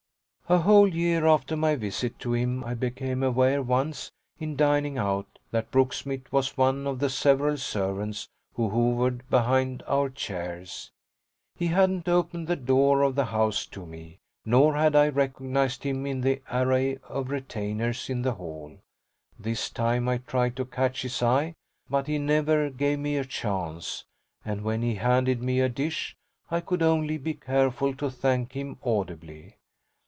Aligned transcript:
A 0.49 0.57
whole 0.57 0.93
year 0.93 1.25
after 1.27 1.55
my 1.55 1.75
visit 1.77 2.19
to 2.19 2.33
him 2.33 2.61
I 2.65 2.73
became 2.73 3.23
aware 3.23 3.61
once, 3.61 4.11
in 4.37 4.57
dining 4.57 4.97
out, 4.97 5.39
that 5.51 5.71
Brooksmith 5.71 6.29
was 6.29 6.57
one 6.57 6.85
of 6.85 6.99
the 6.99 7.09
several 7.09 7.55
servants 7.55 8.27
who 8.55 8.67
hovered 8.69 9.29
behind 9.29 9.81
our 9.87 10.09
chairs. 10.09 10.91
He 11.55 11.67
hadn't 11.67 12.09
opened 12.09 12.47
the 12.47 12.57
door 12.57 13.01
of 13.01 13.15
the 13.15 13.27
house 13.27 13.65
to 13.67 13.85
me, 13.85 14.17
nor 14.43 14.75
had 14.75 14.93
I 14.93 15.07
recognised 15.07 15.83
him 15.85 16.05
in 16.05 16.19
the 16.19 16.41
array 16.51 16.97
of 17.07 17.29
retainers 17.29 18.09
in 18.09 18.21
the 18.23 18.33
hall. 18.33 18.77
This 19.39 19.69
time 19.69 20.09
I 20.09 20.17
tried 20.17 20.57
to 20.57 20.65
catch 20.65 21.03
his 21.03 21.23
eye, 21.23 21.53
but 21.89 22.07
he 22.07 22.17
never 22.17 22.69
gave 22.69 22.99
me 22.99 23.15
a 23.15 23.23
chance, 23.23 24.03
and 24.43 24.63
when 24.65 24.81
he 24.81 24.95
handed 24.95 25.41
me 25.41 25.61
a 25.61 25.69
dish 25.69 26.13
I 26.49 26.59
could 26.59 26.81
only 26.81 27.17
be 27.17 27.35
careful 27.35 27.95
to 27.95 28.11
thank 28.11 28.51
him 28.51 28.77
audibly. 28.83 29.55